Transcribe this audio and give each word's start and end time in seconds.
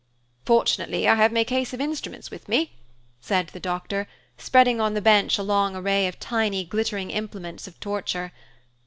"Fortunately 0.47 1.07
I 1.07 1.13
have 1.13 1.31
my 1.31 1.43
case 1.43 1.73
of 1.73 1.79
instruments 1.79 2.31
with 2.31 2.49
me," 2.49 2.71
said 3.21 3.49
the 3.49 3.59
doctor, 3.59 4.07
spreading 4.35 4.81
on 4.81 4.95
the 4.95 4.99
bench 4.99 5.37
a 5.37 5.43
long 5.43 5.75
array 5.75 6.07
of 6.07 6.19
tiny, 6.19 6.63
glittering 6.65 7.11
implements 7.11 7.67
of 7.67 7.79
torture. 7.79 8.31